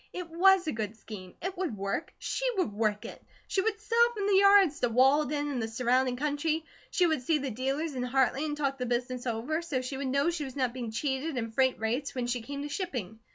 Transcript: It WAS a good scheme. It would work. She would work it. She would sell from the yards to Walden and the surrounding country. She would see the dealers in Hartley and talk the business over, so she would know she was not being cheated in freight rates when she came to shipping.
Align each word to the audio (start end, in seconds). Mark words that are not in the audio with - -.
It 0.13 0.31
WAS 0.31 0.65
a 0.65 0.71
good 0.71 0.97
scheme. 0.97 1.35
It 1.43 1.55
would 1.59 1.77
work. 1.77 2.11
She 2.17 2.43
would 2.57 2.73
work 2.73 3.05
it. 3.05 3.21
She 3.47 3.61
would 3.61 3.79
sell 3.79 4.07
from 4.15 4.25
the 4.25 4.33
yards 4.37 4.79
to 4.79 4.89
Walden 4.89 5.47
and 5.51 5.61
the 5.61 5.67
surrounding 5.67 6.15
country. 6.15 6.65
She 6.89 7.05
would 7.05 7.21
see 7.21 7.37
the 7.37 7.51
dealers 7.51 7.93
in 7.93 8.01
Hartley 8.01 8.43
and 8.43 8.57
talk 8.57 8.79
the 8.79 8.87
business 8.87 9.27
over, 9.27 9.61
so 9.61 9.83
she 9.83 9.97
would 9.97 10.07
know 10.07 10.31
she 10.31 10.43
was 10.43 10.55
not 10.55 10.73
being 10.73 10.89
cheated 10.89 11.37
in 11.37 11.51
freight 11.51 11.79
rates 11.79 12.15
when 12.15 12.25
she 12.25 12.41
came 12.41 12.63
to 12.63 12.67
shipping. 12.67 13.19